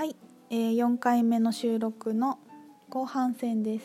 [0.00, 0.16] はい、
[0.48, 2.38] えー、4回目の収録の
[2.88, 3.84] 後半戦です。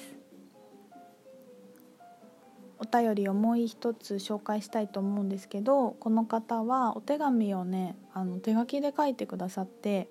[2.80, 10.08] お便りをもう一つ紹介したいと思うんですけどこの方はお手紙をねあの手書きで書いてくださって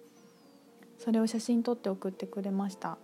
[0.98, 2.98] それを写真撮って送ってくれました。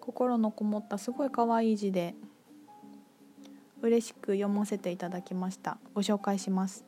[0.00, 2.14] 心のこもったすごい可愛い字で
[3.80, 5.78] 嬉しく読ませていただきました。
[5.94, 6.84] ご紹介します。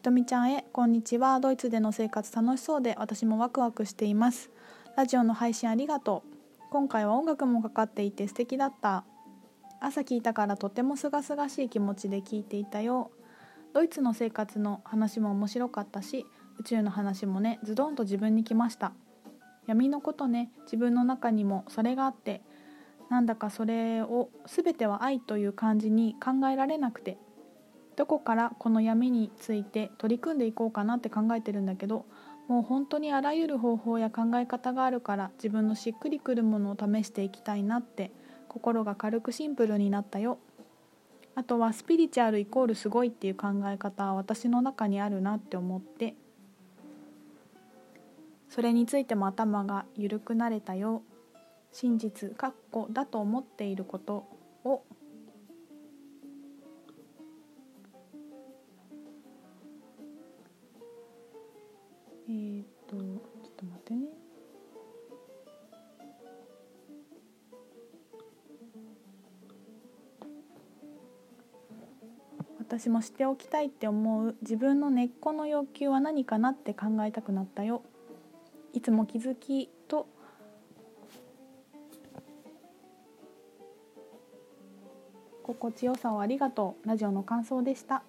[0.00, 1.40] ひとみちゃんへこんにちは。
[1.40, 4.50] ドイツでの生活楽しそうで私もワクワクしています。
[4.96, 6.62] ラジオの配信ありがとう。
[6.70, 9.04] 今回は音楽もかかっていて素敵だった。
[9.78, 13.10] 朝聞いたからとても清々しい気持ちで聞いていたよ
[13.74, 16.24] ドイツの生活の話も面白かったし
[16.58, 18.94] 宇宙の話もねズドンと自分に来ました。
[19.66, 22.40] 闇のことね自分の中にもそれがあって
[23.10, 27.18] なんだかそれを全ては愛という感じに考えられなくて
[28.00, 32.06] どこからこの闇について取り組んでいこうかなって考えてるんだけど
[32.48, 38.10] もう本当にあらゆる方法や考え方があるから自分のしっくりくるものを試していきたいなって
[38.48, 40.38] 心が軽くシンプルになったよ。
[41.34, 46.14] あとはスピリチュアルイコールすごいっていう考え方は私の中にあるなって思って
[48.48, 51.02] それについても頭が緩くなれたよ。
[51.70, 54.24] 真実かっこだと思っていること
[54.64, 54.84] を
[62.30, 63.02] えー、っとちょ
[63.48, 64.06] っと待ってね。
[72.60, 74.36] 私も知っておきたいって思う。
[74.42, 77.82] 自分の根っこの欲求は何かなって考えたくなったよ。
[78.72, 80.06] いつも気づきと。
[85.42, 86.86] 心地よさをありがとう。
[86.86, 88.04] ラジオの感想でした。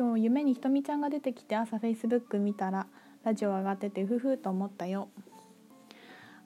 [0.00, 2.86] 今日夢にひとみちゃんが出てきて朝フェイスブック見たら
[3.22, 5.10] ラジオ上がっててふふと思ったよ。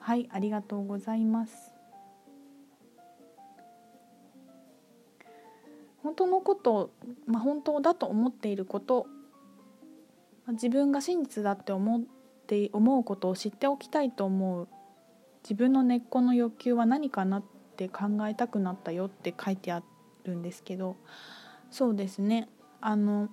[0.00, 1.72] はいありがとうございます。
[6.02, 6.90] 本当のこと
[7.28, 9.06] まあ、本当だと思っていること
[10.48, 12.02] 自分が真実だって思っ
[12.48, 14.68] て思うことを知っておきたいと思う。
[15.44, 17.44] 自分の根っこの欲求は何かなっ
[17.76, 19.84] て考えたくなったよって書いてあ
[20.24, 20.96] るんですけど
[21.70, 22.48] そうですね。
[22.80, 23.28] あの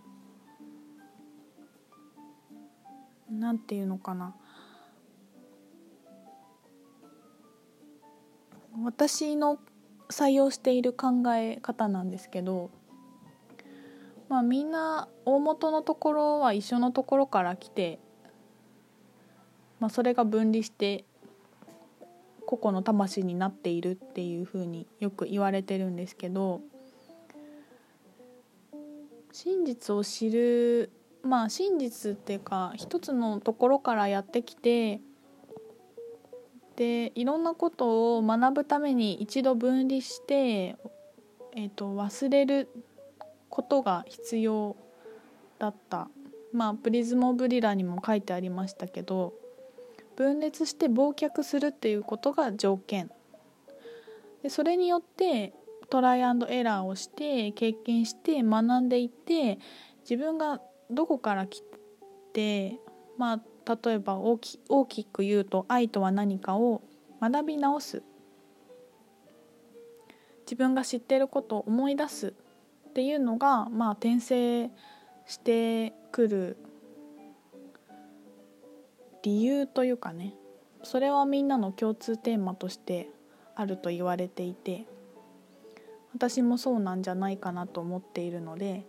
[3.32, 4.36] なんていうのかな。
[8.84, 9.60] 私の
[10.10, 12.70] 採用している考え方なんですけど
[14.30, 18.00] まあみんな大元のところは一緒のところから来て、
[19.80, 21.04] まあ、それが分離して
[22.46, 26.62] 個々の魂になっているっていうふうによく言われてるんですけど
[29.32, 30.92] 真実を知る
[31.24, 35.02] まあ真実っていうか一つのところからやってきて
[36.76, 40.78] でいろんなことを学ぶために一度分離して、
[41.56, 42.70] えーと、忘れる
[43.50, 44.76] ことが必要
[45.60, 46.10] だった。
[46.54, 49.34] まあプリズム・オブ・リラにも書いてありましたけど
[50.18, 53.10] 分裂して忘却するっていうことが条件。
[54.44, 55.54] でそれによって
[55.90, 59.60] トライアンドエラーをして経験して学んでいって
[60.02, 60.60] 自分が
[60.92, 61.64] どこから来
[62.34, 62.80] て
[63.18, 66.82] まあ例えば大き大きく言うと愛とは何かを
[67.22, 68.04] 学び直す。
[70.46, 72.34] 自分が知っていることを思い出す。
[72.90, 74.70] っていうのがまあ転生
[75.26, 76.58] してくる
[79.24, 80.34] 理由というかね。
[80.84, 83.10] それはみんなの共通テーマとして
[83.56, 84.86] あると言われていて
[86.14, 88.86] 私もそうなんじゃないかなと思っているので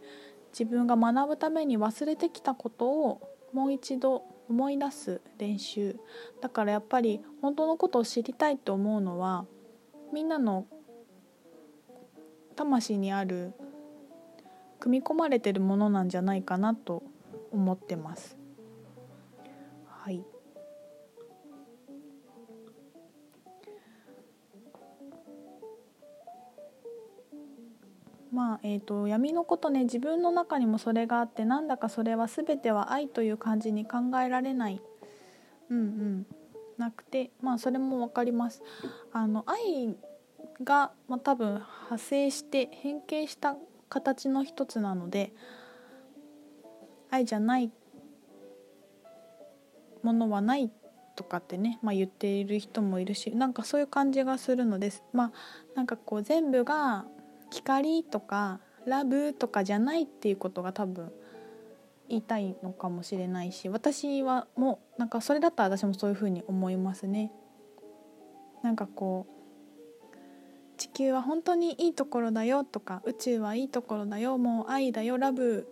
[0.53, 5.97] 自分が学ぶために忘れてきたことをもう一度思い出す練習
[6.41, 9.47] だからやっぱり本当のことを知りたいと思うのは
[10.13, 10.67] みんなの
[12.55, 13.55] 魂にある
[14.79, 17.03] 組み込まれてるものなんじゃないかなと
[17.51, 18.42] 思ってます。
[28.33, 34.81] まあえーと、闇のことね自分の中にもそれがあってなんだかそれは全ては愛という感じに考えられない。
[35.69, 36.27] うんうん。
[36.79, 38.63] なくてまあそれも分かります。
[39.13, 39.95] あの愛
[40.65, 43.57] が、まあ、多分派生して変形した
[43.89, 45.33] 形の一つなので
[47.11, 47.71] 愛じゃない
[50.03, 50.71] ものはない
[51.15, 55.03] とかってね、まあ、言っている人もいるしなんかそういう感じがするのです。
[55.13, 55.33] まあ
[55.75, 57.05] なんかこう全部が
[57.53, 61.13] 光とかラブとかじゃないっていうことが多分
[62.09, 67.31] 言いたいのかもしれないし私はもうなんかそれだったら私もそういうふうに思いますね。
[68.63, 69.33] なんかこう
[70.77, 75.69] 地球は本当にいいところだよとか宇宙はいいところだよもう愛だよラブ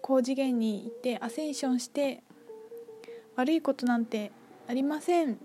[0.00, 2.22] 高次元に行ってアセンションして
[3.36, 4.32] 悪いことなんて
[4.68, 5.38] ありません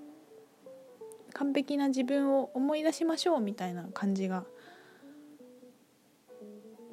[1.33, 4.45] 完璧な自分を思い出しましょうみたいな感じが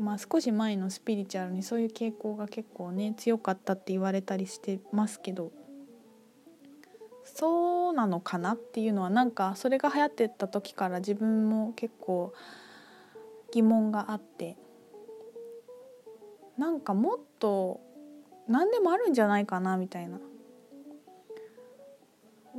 [0.03, 5.53] まあ少し前のスピリチュアルにそういう傾向が結構ね強かったって言われたりしてますけど。
[7.25, 12.35] そうなのかなっていうのはなんかそれが流行ってた時から自分も結構
[13.53, 14.57] 疑問があって。
[16.59, 17.81] なんかもっと
[18.49, 20.19] 何でもあるんじゃないかなみたいな。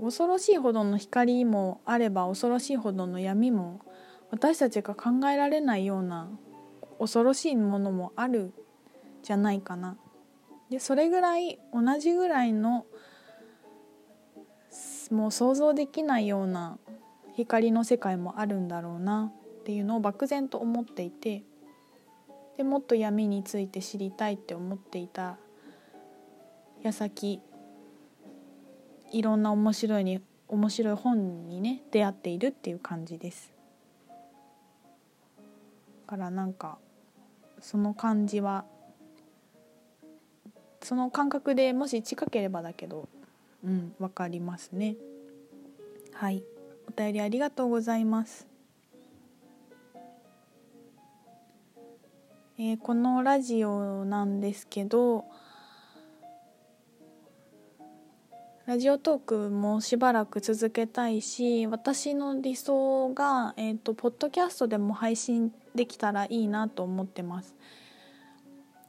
[0.01, 3.81] 恐ろしいほどの光もあれば恐ろしいほどの闇も
[4.31, 6.29] 私たちが考えられないような
[6.99, 8.53] 恐ろしいものもある
[9.21, 9.97] じゃないかな
[10.69, 12.85] でそれぐらい同じぐらいの
[15.11, 16.77] もう想像できないような
[17.35, 19.31] 光の世界もあるんだろうな
[19.61, 21.43] っていうのを漠然と思っていて
[22.57, 25.37] でもっと闇について知りたいって思っていた
[26.81, 27.41] 矢先
[29.11, 33.52] いろんな面白いに面白い本にね出会っているっていう感じです。
[36.13, 36.77] からなんか
[37.59, 38.65] その感じは
[40.83, 43.09] その感覚でもし近ければだけど
[43.63, 44.95] うんわかりますね。
[46.13, 46.43] はい。
[46.87, 48.45] お便りありがとうございます。
[52.59, 55.25] えー、このラジオなんですけど
[58.67, 67.55] ラジオトークもしばらく続けたいし私の理想が、えーと、ポッドキャストでも配信できたらいいなと思ってます。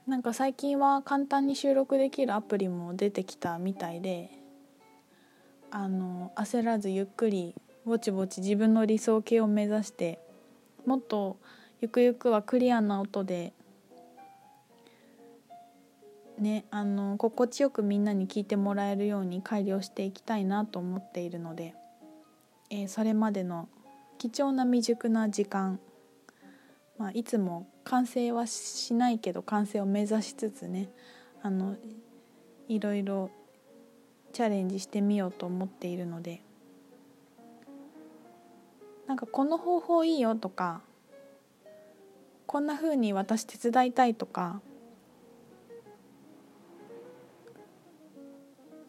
[0.07, 4.31] なんか最近は簡単に収録できるアプリも出てきたみたいで
[5.71, 7.55] あの焦らずゆっくり
[7.87, 10.19] ぼちぼち自分の理想形を目指して
[10.85, 11.39] もっと
[11.81, 13.55] ゆくゆくはクリアな音で
[16.39, 21.75] ねあの心地よくみんなに聞いてもらえるように改良していきたいなと思っているので、
[22.71, 23.69] えー、それまでの
[24.19, 25.79] 貴重な未熟な時間、
[26.99, 30.89] まあ、いつも完成はしないけど完成を目指しつつね
[31.43, 31.77] あの
[32.69, 33.31] いろいろ
[34.33, 36.41] チャレンジしてみようと思っているので
[39.07, 40.81] なんかこの方法いいよとか
[42.47, 44.61] こんな風に私手伝いたいとか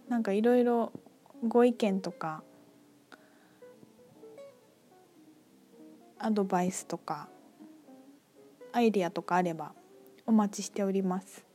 [0.07, 0.91] なんかいろいろ
[1.47, 2.43] ご意見とか
[6.17, 7.27] アドバイスとか
[8.75, 9.71] アイディアとかあれば
[10.25, 11.45] お待ちしております。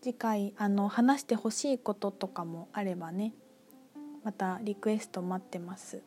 [0.00, 3.34] 次回あの話してほしいこととかもあればね
[4.22, 6.00] またリクエスト待ってます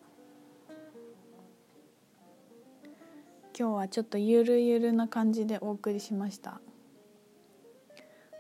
[3.53, 6.61] 今日はちょっとゆるゆるな感じでお送りしました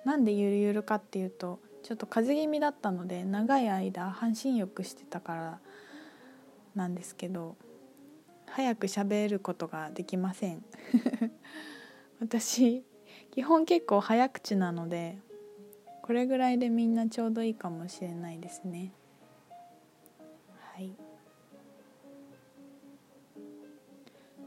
[0.05, 5.59] なんでゆるゆるかっていうとちょっと風邪気味だったので長い間半身浴してたから
[6.75, 7.55] なんですけど
[8.47, 10.63] 早く喋ることができません。
[12.19, 12.83] 私
[13.31, 15.19] 基本結構早口なので
[16.01, 18.91] これぐらいでみんなちょうどいいかもしれないですね。
[20.73, 20.91] はい。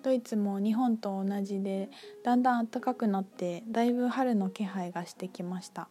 [0.02, 1.88] ドイツも日本と同じで
[2.24, 5.88] だんだん暖かくなってだいぶ春の気配がしてきました。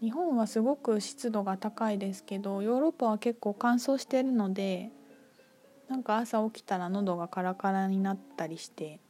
[0.00, 4.90] 日本はすごく湿度が高いですけどヨーロッパは結構乾燥してるので
[5.88, 9.00] なんか朝起きたら喉がカラカラになったりして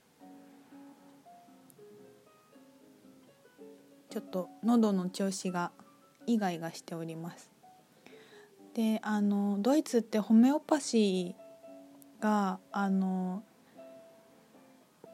[4.11, 5.71] ちょっと喉の調子が
[6.27, 7.51] イガイガしております。
[8.75, 13.43] であのドイツってホメオパシーがあの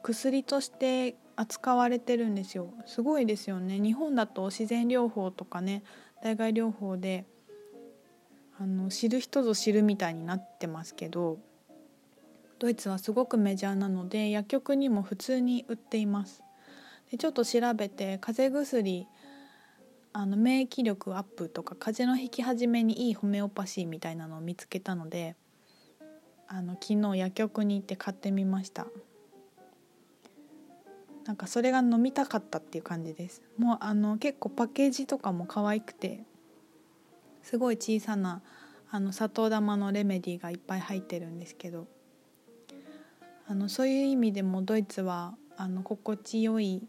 [0.03, 2.73] 薬として扱われてるんですよ。
[2.85, 3.79] すごいですよね。
[3.79, 5.83] 日本だと自然療法とかね
[6.23, 7.25] 代替療法で
[8.57, 11.39] あの知る人ぞ知るみたいになってますけど
[12.57, 16.41] ドイツはすごくメジャーなので薬局にも普通に売っています。
[17.11, 19.07] でちょっと調べて風邪薬
[20.13, 25.35] あの免疫力アップとか風邪のひき始めにいいホメオパシーみたいなのを見つけたので
[26.47, 28.87] あの昨日薬局に行って買ってみました。
[31.25, 33.41] なんかそれが飲みたかったっていう感じです。
[33.57, 36.23] もうあの結構パッケージとかも可愛くて
[37.41, 38.41] すごい小さな
[38.91, 41.87] あの砂糖玉のレメディーがいっぱい入ってるんですけど
[43.47, 46.87] あのそういう意味でもドイツはあの心地よい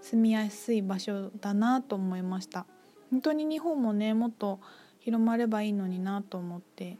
[0.00, 2.66] 住みやすい場所だなと思いました。
[3.10, 4.60] 本当に日本もねもっと
[4.98, 6.98] 広まればいいのになと思って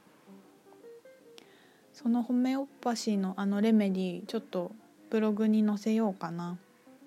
[1.92, 4.72] そのホメオパシーのあのレメディーちょっと
[5.14, 6.58] ブログに載せようかな。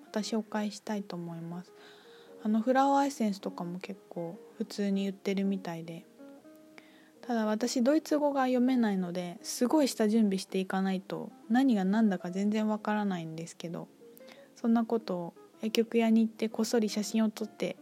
[0.02, 1.74] また紹介したいと思います。
[2.42, 6.06] あのフラワーエッセンスとかも結構普通に売ってるみたいで。
[7.20, 13.88] ただ私ドイツ語が読めないのですごい下準備していかないと何が何だか全然わからないんですけど
[14.56, 17.76] そんなことを薬局屋に行ってこっそり写真を撮って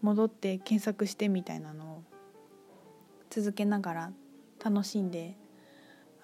[0.00, 2.02] 戻って検索してみたいなのを
[3.28, 4.12] 続けながら
[4.64, 5.36] 楽しんで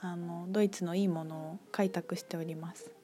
[0.00, 3.01] あのドイツのいいものを開拓しております。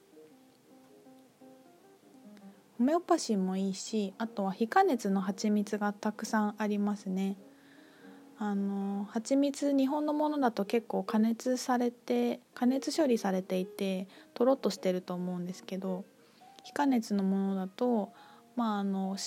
[2.79, 7.35] ホメオパシーもいいしあとは非加熱の蜂蜜がたくさんありますね。
[8.37, 16.05] あの蜂蜜日本のものだと結構加熱されて加熱処理されていてとろっとしてると思うんですけど
[16.63, 18.13] 非加熱のものだと
[18.55, 19.17] まああの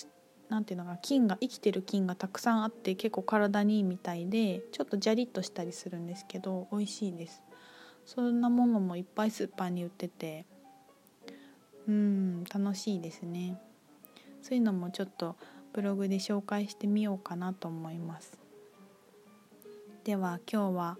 [0.49, 7.42] なんていうのか菌が生きてる菌がたくさんあって結構体にいいみたいでちょっとジャリッとしたりするんですけど美味しいです。
[8.06, 10.47] そんなものもいっぱいスーパーに売ってて
[11.89, 13.61] うん楽しいですね。
[14.43, 15.37] そういうのもちょっと
[15.73, 18.39] ブログで紹介してみようかなと思います。
[20.05, 20.99] では今日は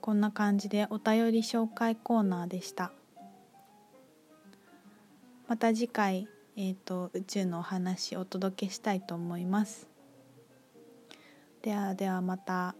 [0.00, 2.92] こんな感じでお便り紹介コーナーでした。
[5.46, 9.88] また次回、えーと、宇宙のお話をお届けしたいと思います。
[11.62, 12.74] ではではまた。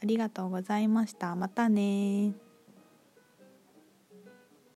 [0.00, 1.34] ありがとうございました。
[1.34, 2.32] またね